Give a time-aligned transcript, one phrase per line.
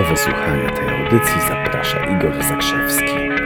[0.00, 3.39] Do wysłuchania tej audycji zaprasza Igor Zakrzewski.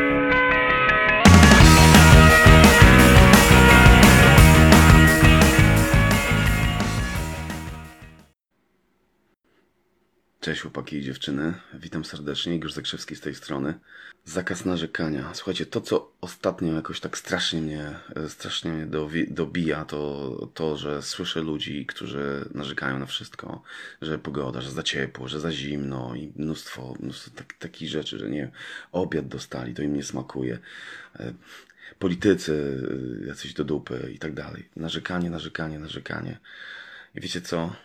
[10.45, 13.75] Cześć chłopaki i dziewczyny, witam serdecznie, Igor Zakrzewski z tej strony.
[14.25, 15.30] Zakaz narzekania.
[15.34, 17.95] Słuchajcie, to co ostatnio jakoś tak strasznie mnie,
[18.29, 18.87] strasznie mnie
[19.29, 23.62] dobija, to to, że słyszę ludzi, którzy narzekają na wszystko,
[24.02, 28.30] że pogoda, że za ciepło, że za zimno i mnóstwo, mnóstwo tak, takich rzeczy, że
[28.30, 28.51] nie
[28.92, 30.59] obiad dostali, to im nie smakuje.
[31.20, 31.33] E,
[31.98, 32.83] Politycy
[33.23, 34.69] e, jacyś do dupy i tak dalej.
[34.77, 36.38] Narzekanie, narzekanie, narzekanie.
[37.15, 37.77] I wiecie co?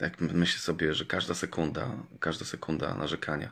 [0.00, 1.90] Jak myślę sobie, że każda sekunda,
[2.20, 3.50] każda sekunda narzekania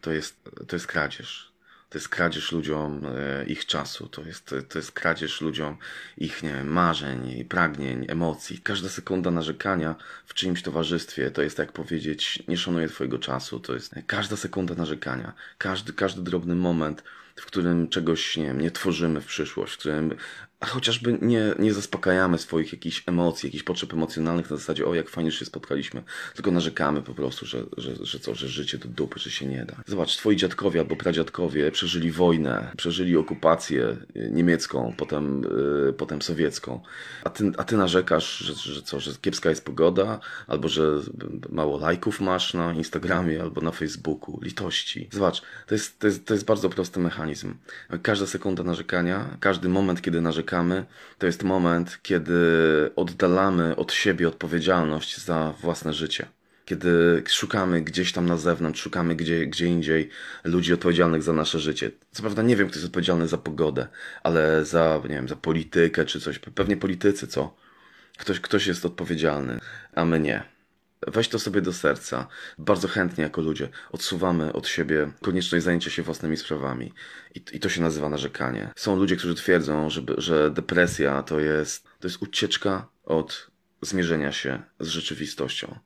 [0.00, 1.52] to jest, to jest kradzież.
[1.90, 5.76] To jest kradzież ludziom e, ich czasu, to jest, to jest kradzież ludziom
[6.18, 8.58] ich nie wiem, marzeń, pragnień, emocji.
[8.58, 9.94] Każda sekunda narzekania
[10.26, 13.60] w czyimś towarzystwie to jest jak powiedzieć, nie szanuję Twojego czasu.
[13.60, 17.04] To jest każda sekunda narzekania, każdy, każdy drobny moment,
[17.36, 20.14] w którym czegoś nie, wiem, nie tworzymy w przyszłość, w którym
[20.62, 25.10] a chociażby nie, nie zaspokajamy swoich jakichś emocji, jakichś potrzeb emocjonalnych na zasadzie, o jak
[25.10, 26.02] fajnie, że się spotkaliśmy,
[26.34, 29.64] tylko narzekamy po prostu, że, że, że co, że życie to dupy, że się nie
[29.64, 29.74] da.
[29.86, 35.42] Zobacz, twoi dziadkowie albo pradziadkowie przeżyli wojnę, przeżyli okupację niemiecką, potem,
[35.86, 36.80] yy, potem sowiecką,
[37.24, 41.00] a ty, a ty narzekasz, że, że co, że kiepska jest pogoda, albo że
[41.48, 45.08] mało lajków masz na Instagramie albo na Facebooku, litości.
[45.12, 47.21] Zobacz, to jest, to jest, to jest bardzo prosty mechanizm.
[48.02, 50.84] Każda sekunda narzekania, każdy moment, kiedy narzekamy,
[51.18, 52.34] to jest moment, kiedy
[52.96, 56.26] oddalamy od siebie odpowiedzialność za własne życie.
[56.64, 60.08] Kiedy szukamy gdzieś tam na zewnątrz, szukamy gdzie, gdzie indziej
[60.44, 61.90] ludzi odpowiedzialnych za nasze życie.
[62.12, 63.86] Co prawda nie wiem, kto jest odpowiedzialny za pogodę,
[64.22, 66.38] ale za, nie wiem, za politykę czy coś.
[66.38, 67.54] Pewnie politycy, co?
[68.18, 69.60] Ktoś, ktoś jest odpowiedzialny,
[69.94, 70.51] a my nie.
[71.06, 72.26] Weź to sobie do serca.
[72.58, 76.92] Bardzo chętnie jako ludzie odsuwamy od siebie konieczność zajęcia się własnymi sprawami.
[77.34, 78.70] I, i to się nazywa narzekanie.
[78.76, 83.50] Są ludzie, którzy twierdzą, że, że depresja to jest, to jest ucieczka od
[83.82, 85.78] zmierzenia się z rzeczywistością.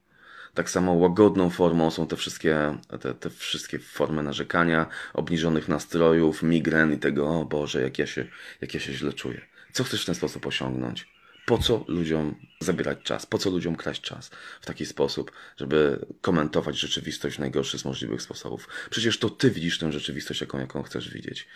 [0.54, 6.92] Tak samo łagodną formą są te wszystkie, te, te wszystkie formy narzekania, obniżonych nastrojów, migren
[6.92, 8.26] i tego, o Boże, jak ja, się,
[8.60, 9.40] jak ja się źle czuję.
[9.72, 11.15] Co chcesz w ten sposób osiągnąć?
[11.46, 14.30] Po co ludziom zabierać czas, po co ludziom kraść czas
[14.60, 18.68] w taki sposób, żeby komentować rzeczywistość w najgorszy z możliwych sposobów.
[18.90, 21.46] Przecież to ty widzisz tę rzeczywistość, jaką, jaką chcesz widzieć.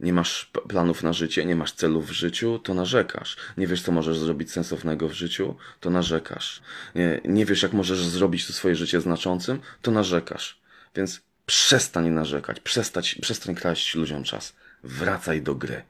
[0.00, 3.36] Nie masz planów na życie, nie masz celów w życiu, to narzekasz.
[3.56, 6.62] Nie wiesz, co możesz zrobić sensownego w życiu, to narzekasz.
[6.94, 10.60] Nie, nie wiesz, jak możesz zrobić to swoje życie znaczącym, to narzekasz.
[10.96, 14.52] Więc przestań narzekać, przestać, przestań kraść ludziom czas.
[14.84, 15.82] Wracaj do gry.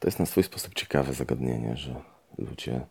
[0.00, 1.94] To jest na swój sposób ciekawe zagadnienie, że
[2.38, 2.86] ludzie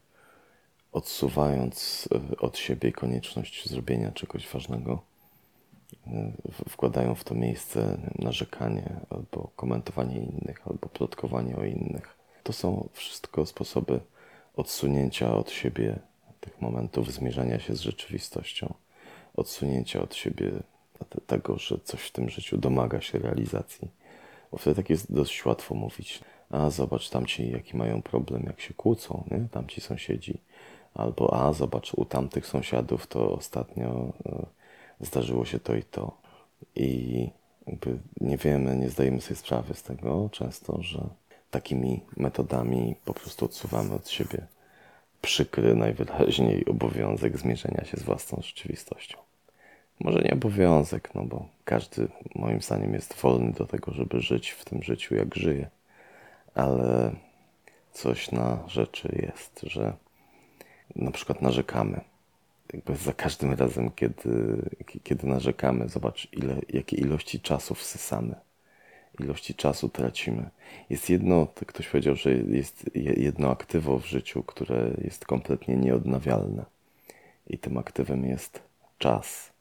[0.91, 5.01] odsuwając e, od siebie konieczność zrobienia czegoś ważnego,
[6.07, 6.31] e,
[6.69, 12.17] wkładają w to miejsce narzekanie albo komentowanie innych, albo plotkowanie o innych.
[12.43, 13.99] To są wszystko sposoby
[14.55, 15.99] odsunięcia od siebie
[16.39, 18.73] tych momentów zmierzania się z rzeczywistością,
[19.35, 20.51] odsunięcia od siebie
[21.27, 23.87] tego, że coś w tym życiu domaga się realizacji.
[24.51, 28.73] Bo wtedy tak jest dość łatwo mówić a zobacz tamci jaki mają problem, jak się
[28.73, 29.47] kłócą, nie?
[29.51, 30.37] tamci sąsiedzi.
[30.93, 34.45] Albo a zobacz u tamtych sąsiadów to ostatnio e,
[35.01, 36.17] zdarzyło się to i to.
[36.75, 37.29] I
[38.21, 41.07] nie wiemy, nie zdajemy sobie sprawy z tego często, że
[41.51, 44.47] takimi metodami po prostu odsuwamy od siebie
[45.21, 49.17] przykry najwyraźniej obowiązek zmierzenia się z własną rzeczywistością.
[49.99, 54.65] Może nie obowiązek, no bo każdy moim zdaniem jest wolny do tego, żeby żyć w
[54.65, 55.69] tym życiu jak żyje
[56.55, 57.15] ale
[57.93, 59.93] coś na rzeczy jest, że
[60.95, 62.01] na przykład narzekamy.
[62.73, 64.61] Jakby za każdym razem, kiedy,
[65.03, 68.35] kiedy narzekamy, zobacz, ile, jakie ilości czasu wsysamy,
[69.19, 70.49] ilości czasu tracimy.
[70.89, 76.65] Jest jedno, ktoś powiedział, że jest jedno aktywo w życiu, które jest kompletnie nieodnawialne.
[77.47, 78.61] I tym aktywem jest
[78.97, 79.51] czas.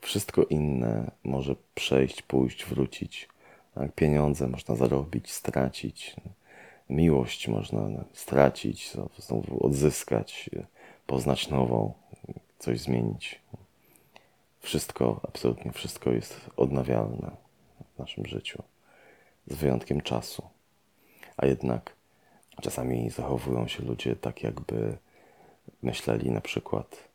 [0.00, 3.28] Wszystko inne może przejść, pójść, wrócić.
[3.74, 3.92] Tak?
[3.94, 6.16] Pieniądze można zarobić, stracić.
[6.90, 10.50] Miłość można stracić, znowu odzyskać,
[11.06, 11.92] poznać nową,
[12.58, 13.40] coś zmienić.
[14.60, 17.30] Wszystko, absolutnie wszystko jest odnawialne
[17.94, 18.62] w naszym życiu,
[19.46, 20.42] z wyjątkiem czasu.
[21.36, 21.96] A jednak
[22.62, 24.98] czasami zachowują się ludzie tak, jakby
[25.82, 27.08] myśleli na przykład,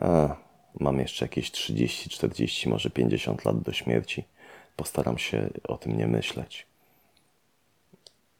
[0.00, 0.36] a,
[0.80, 4.24] mam jeszcze jakieś 30, 40, może 50 lat do śmierci
[4.76, 6.66] postaram się o tym nie myśleć.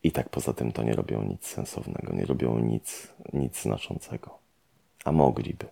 [0.03, 4.39] I tak poza tym to nie robią nic sensownego, nie robią nic, nic znaczącego.
[5.05, 5.67] A mogliby.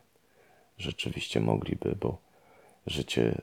[0.78, 2.18] Rzeczywiście mogliby, bo
[2.86, 3.40] życie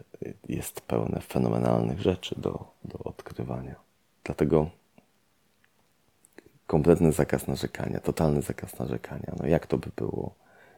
[0.49, 3.75] jest pełne fenomenalnych rzeczy do, do odkrywania.
[4.23, 4.69] Dlatego
[6.67, 9.33] kompletny zakaz narzekania, totalny zakaz narzekania.
[9.39, 10.35] No jak to by było,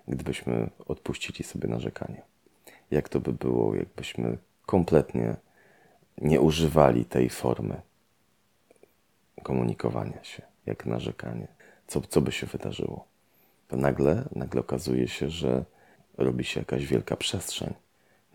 [0.07, 2.21] gdybyśmy odpuścili sobie narzekanie?
[2.91, 5.35] Jak to by było, jakbyśmy kompletnie
[6.21, 7.81] nie używali tej formy
[9.44, 11.48] komunikowania się, jak narzekanie?
[11.88, 13.06] Co, co by się wydarzyło?
[13.68, 15.65] To nagle, nagle okazuje się, że
[16.18, 17.74] robi się jakaś wielka przestrzeń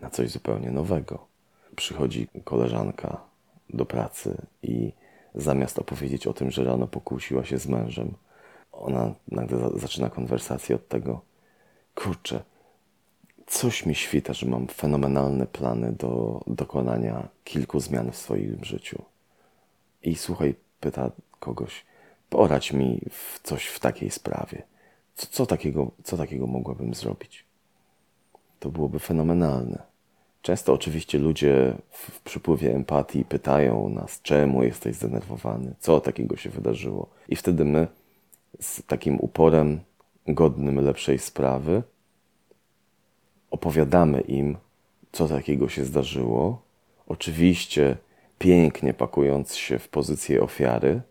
[0.01, 1.27] na coś zupełnie nowego.
[1.75, 3.21] Przychodzi koleżanka
[3.69, 4.91] do pracy i
[5.35, 8.13] zamiast opowiedzieć o tym, że rano pokłóciła się z mężem,
[8.71, 11.21] ona nagle za- zaczyna konwersację od tego,
[11.95, 12.43] kurczę,
[13.49, 19.01] coś mi świta, że mam fenomenalne plany do dokonania kilku zmian w swoim życiu.
[20.03, 21.85] I słuchaj, pyta kogoś,
[22.29, 24.63] poradź mi w coś w takiej sprawie.
[25.15, 27.45] Co, co, takiego, co takiego mogłabym zrobić?
[28.59, 29.83] To byłoby fenomenalne.
[30.41, 36.49] Często oczywiście ludzie w, w przypływie empatii pytają nas, czemu jesteś zdenerwowany, co takiego się
[36.49, 37.09] wydarzyło.
[37.29, 37.87] I wtedy my
[38.59, 39.79] z takim uporem
[40.27, 41.83] godnym lepszej sprawy
[43.51, 44.57] opowiadamy im,
[45.11, 46.61] co takiego się zdarzyło.
[47.07, 47.97] Oczywiście
[48.39, 51.01] pięknie pakując się w pozycję ofiary,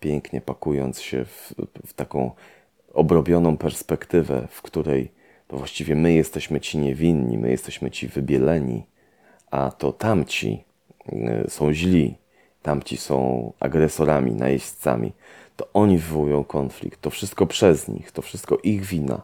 [0.00, 1.54] pięknie pakując się w,
[1.86, 2.30] w taką
[2.94, 5.10] obrobioną perspektywę, w której
[5.48, 8.86] to właściwie my jesteśmy ci niewinni, my jesteśmy ci wybieleni,
[9.50, 10.64] a to tamci
[11.12, 12.14] y, są źli,
[12.62, 15.12] tamci są agresorami, najeźdźcami,
[15.56, 19.22] to oni wywołują konflikt, to wszystko przez nich, to wszystko ich wina.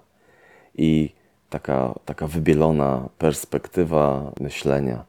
[0.75, 1.11] I
[1.55, 5.05] taka, taka wybielona perspektywa myślenia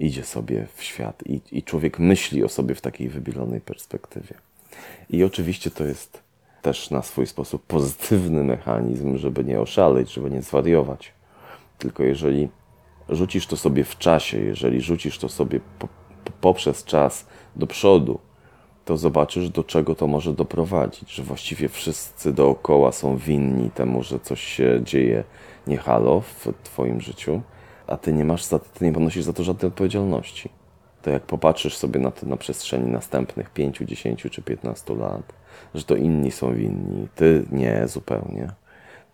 [0.00, 4.34] idzie sobie w świat i, i człowiek myśli o sobie w takiej wybielonej perspektywie.
[5.10, 6.22] I oczywiście to jest
[6.62, 11.12] też na swój sposób pozytywny mechanizm, żeby nie oszaleć, żeby nie zwariować.
[11.78, 12.48] Tylko jeżeli
[13.08, 15.88] rzucisz to sobie w czasie, jeżeli rzucisz to sobie po,
[16.24, 17.26] po, poprzez czas
[17.56, 18.18] do przodu,
[18.86, 24.20] to zobaczysz, do czego to może doprowadzić, że właściwie wszyscy dookoła są winni temu, że
[24.20, 25.24] coś się dzieje
[25.66, 27.40] nie halo w Twoim życiu,
[27.86, 30.48] a Ty nie masz za ty nie ponosisz za to żadnej odpowiedzialności.
[31.02, 35.32] To jak popatrzysz sobie na to na przestrzeni następnych 5, 10 czy 15 lat,
[35.74, 38.50] że to inni są winni, Ty nie zupełnie,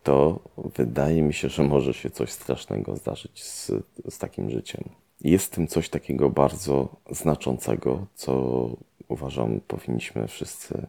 [0.02, 0.38] to
[0.76, 3.72] wydaje mi się, że może się coś strasznego zdarzyć z,
[4.08, 4.84] z takim życiem.
[5.20, 8.70] Jest w tym coś takiego bardzo znaczącego, co
[9.08, 10.86] uważam, powinniśmy wszyscy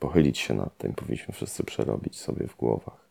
[0.00, 3.08] pochylić się nad tym, powinniśmy wszyscy przerobić sobie w głowach.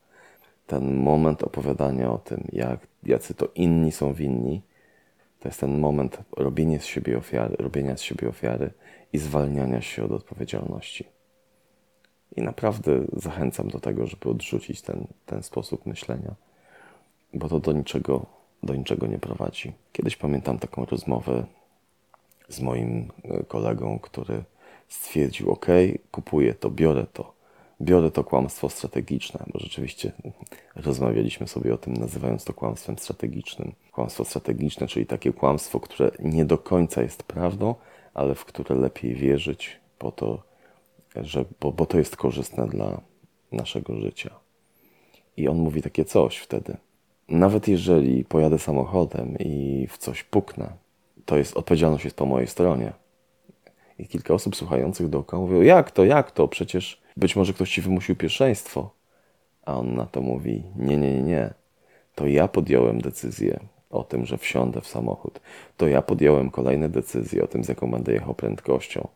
[0.68, 4.62] Ten moment opowiadania o tym, jak, jacy to inni są winni,
[5.40, 8.72] to jest ten moment robienia z siebie ofiary, robienia z siebie ofiary
[9.14, 11.08] i zwalniania się od odpowiedzialności.
[12.36, 16.36] I naprawdę zachęcam do tego, żeby odrzucić ten, ten sposób myślenia,
[17.34, 18.26] bo to do niczego,
[18.64, 19.74] do niczego nie prowadzi.
[19.94, 21.46] Kiedyś pamiętam taką rozmowę
[22.50, 24.44] z moim e, kolegą, który
[24.88, 25.66] stwierdził: OK,
[26.12, 27.40] kupuję to, biorę to.
[27.82, 30.12] Biorę to kłamstwo strategiczne, bo rzeczywiście
[30.76, 33.74] rozmawialiśmy sobie o tym, nazywając to kłamstwem strategicznym.
[33.92, 37.76] Kłamstwo strategiczne, czyli takie kłamstwo, które nie do końca jest prawdą,
[38.14, 40.44] ale w które lepiej wierzyć, po to,
[41.16, 43.02] że, bo, bo to jest korzystne dla
[43.52, 44.30] naszego życia.
[45.38, 46.78] I on mówi takie coś wtedy.
[47.30, 50.74] Nawet jeżeli pojadę samochodem i w coś puknę,
[51.30, 52.92] to jest odpowiedzialność jest po mojej stronie.
[54.00, 57.82] I kilka osób słuchających dookoła mówią, jak to, jak to, przecież być może ktoś ci
[57.82, 58.90] wymusił pierwszeństwo.
[59.66, 61.54] A on na to mówi, nie, nie, nie, nie.
[62.16, 63.60] To ja podjąłem decyzję
[63.90, 65.40] o tym, że wsiądę w samochód.
[65.78, 69.08] To ja podjąłem kolejne decyzje o tym, z jaką będę jechał prędkością.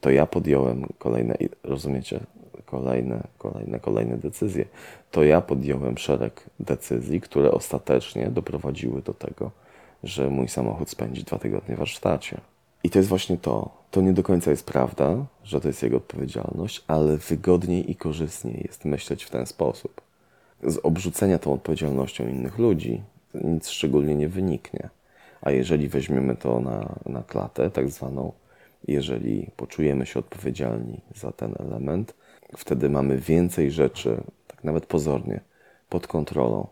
[0.00, 2.20] To ja podjąłem kolejne, rozumiecie,
[2.64, 4.64] kolejne, kolejne, kolejne decyzje.
[5.10, 9.63] To ja podjąłem szereg decyzji, które ostatecznie doprowadziły do tego,
[10.04, 12.40] że mój samochód spędzi dwa tygodnie w warsztacie.
[12.84, 13.84] I to jest właśnie to.
[13.90, 18.62] To nie do końca jest prawda, że to jest jego odpowiedzialność, ale wygodniej i korzystniej
[18.64, 20.00] jest myśleć w ten sposób.
[20.62, 23.02] Z obrzucenia tą odpowiedzialnością innych ludzi
[23.34, 24.88] nic szczególnie nie wyniknie.
[25.42, 28.32] A jeżeli weźmiemy to na, na klatę, tak zwaną,
[28.88, 32.14] jeżeli poczujemy się odpowiedzialni za ten element,
[32.56, 35.40] wtedy mamy więcej rzeczy, tak nawet pozornie,
[35.88, 36.66] pod kontrolą.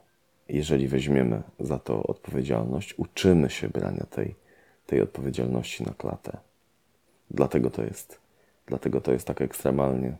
[0.53, 4.35] Jeżeli weźmiemy za to odpowiedzialność, uczymy się brania tej,
[4.87, 6.37] tej odpowiedzialności na klatę.
[7.31, 8.21] Dlatego to jest,
[8.67, 10.17] dlatego to jest tak ekstremalnie,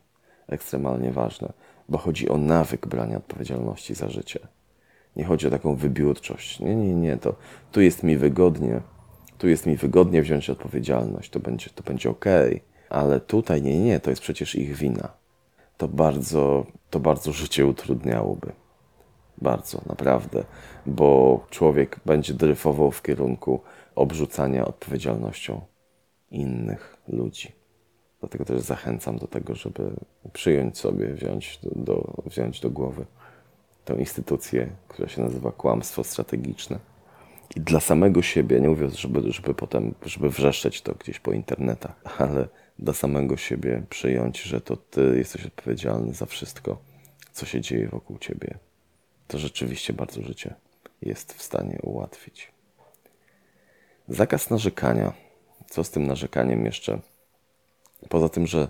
[0.49, 1.53] ekstremalnie ważne,
[1.89, 4.41] bo chodzi o nawyk brania odpowiedzialności za życie.
[5.17, 6.61] Nie chodzi o taką wybiórczość.
[6.61, 7.35] Nie, nie, nie, to
[7.73, 8.81] tu jest mi wygodnie,
[9.39, 12.25] tu jest mi wygodnie wziąć odpowiedzialność, to będzie, to będzie ok,
[12.91, 15.09] Ale tutaj nie, nie, to jest przecież ich wina.
[15.77, 18.62] To bardzo, to bardzo życie utrudniałoby.
[19.43, 20.45] Bardzo, naprawdę,
[20.87, 23.61] bo człowiek będzie dryfował w kierunku
[23.95, 25.61] obrzucania odpowiedzialnością
[26.31, 27.53] innych ludzi.
[28.21, 29.91] Dlatego też zachęcam do tego, żeby
[30.33, 33.07] przyjąć sobie, wziąć do, do, wziąć do głowy
[33.85, 36.79] tę instytucję, która się nazywa kłamstwo strategiczne.
[37.57, 42.21] I dla samego siebie, nie mówię, żeby, żeby potem, żeby wrzeszczeć to gdzieś po internetach,
[42.21, 46.79] ale dla samego siebie przyjąć, że to ty jesteś odpowiedzialny za wszystko,
[47.33, 48.59] co się dzieje wokół ciebie.
[49.29, 50.55] To rzeczywiście bardzo życie
[51.03, 52.53] jest w stanie ułatwić.
[54.09, 55.13] Zakaz narzekania.
[55.71, 57.01] Co z tym narzekaniem jeszcze?
[58.09, 58.69] Poza tym, że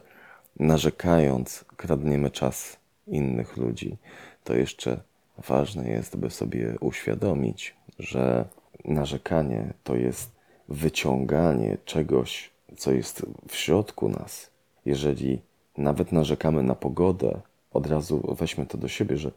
[0.61, 3.97] narzekając kradniemy czas innych ludzi,
[4.45, 5.01] to jeszcze
[5.39, 8.45] ważne jest, by sobie uświadomić, że
[8.85, 10.31] narzekanie to jest
[10.69, 14.51] wyciąganie czegoś, co jest w środku nas.
[14.85, 15.43] Jeżeli
[15.79, 17.41] nawet narzekamy na pogodę,
[17.73, 19.31] od razu weźmy to do siebie, że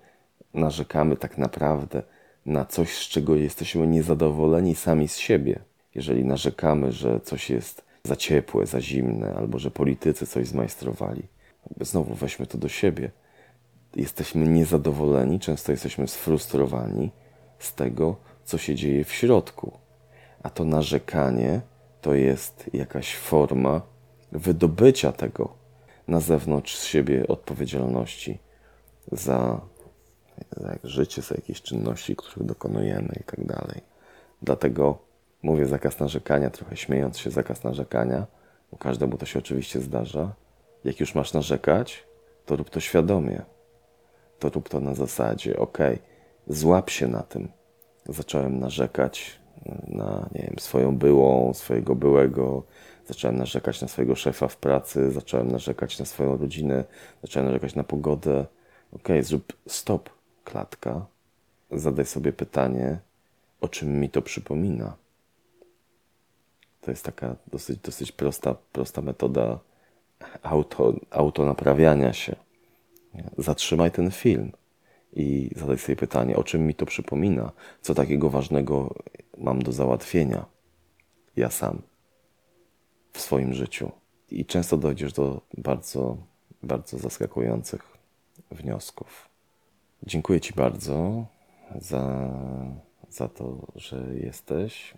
[0.55, 2.03] narzekamy tak naprawdę
[2.45, 5.59] na coś, z czego jesteśmy niezadowoleni sami z siebie.
[5.95, 11.23] Jeżeli narzekamy, że coś jest za ciepłe, za zimne, albo że politycy coś zmajstrowali,
[11.81, 13.11] znowu weźmy to do siebie.
[13.95, 17.11] Jesteśmy niezadowoleni, często jesteśmy sfrustrowani
[17.59, 19.71] z tego, co się dzieje w środku.
[20.43, 21.61] A to narzekanie
[22.01, 23.81] to jest jakaś forma
[24.31, 25.53] wydobycia tego
[26.07, 28.39] na zewnątrz z siebie odpowiedzialności
[29.11, 29.61] za,
[30.57, 33.81] za życie, za jakieś czynności, których dokonujemy i tak dalej.
[34.41, 34.97] Dlatego
[35.43, 38.25] mówię zakaz narzekania, trochę śmiejąc się, zakaz narzekania,
[38.71, 40.33] bo każdemu to się oczywiście zdarza.
[40.83, 42.03] Jak już masz narzekać,
[42.45, 43.41] to rób to świadomie.
[44.39, 45.77] To rób to na zasadzie, ok,
[46.47, 47.47] złap się na tym.
[48.09, 49.39] Zacząłem narzekać
[49.87, 52.63] na, nie wiem, swoją byłą, swojego byłego,
[53.07, 56.83] zacząłem narzekać na swojego szefa w pracy, zacząłem narzekać na swoją rodzinę,
[57.21, 58.45] zacząłem narzekać na pogodę.
[58.91, 60.09] Ok, zrób stop,
[60.45, 61.05] klatka.
[61.71, 62.99] Zadaj sobie pytanie,
[63.61, 64.95] o czym mi to przypomina.
[66.81, 69.59] To jest taka dosyć, dosyć prosta, prosta metoda
[70.43, 72.35] auto, autonaprawiania się.
[73.37, 74.51] Zatrzymaj ten film
[75.13, 78.95] i zadaj sobie pytanie, o czym mi to przypomina, co takiego ważnego
[79.37, 80.45] mam do załatwienia
[81.35, 81.81] ja sam
[83.13, 83.91] w swoim życiu.
[84.31, 86.17] I często dojdziesz do bardzo,
[86.63, 87.97] bardzo zaskakujących
[88.51, 89.29] wniosków.
[90.07, 91.25] Dziękuję Ci bardzo
[91.75, 92.29] za,
[93.09, 94.93] za to, że jesteś.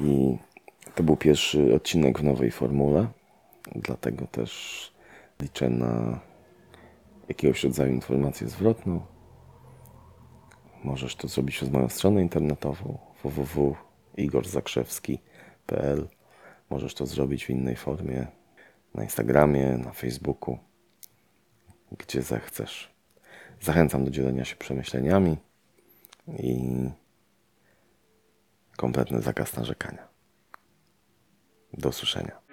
[0.00, 0.36] I
[0.94, 3.06] to był pierwszy odcinek w nowej formule,
[3.74, 4.92] dlatego też
[5.42, 6.20] liczę na
[7.28, 9.00] jakiegoś rodzaju informację zwrotną.
[10.84, 16.08] Możesz to zrobić przez moją stronę internetową www.igorzakrzewski.pl
[16.70, 18.26] Możesz to zrobić w innej formie
[18.94, 20.58] na Instagramie, na Facebooku,
[21.98, 22.95] gdzie zechcesz.
[23.60, 25.36] Zachęcam do dzielenia się przemyśleniami
[26.28, 26.60] i
[28.76, 30.08] kompletny zakaz narzekania.
[31.72, 32.45] Do usłyszenia.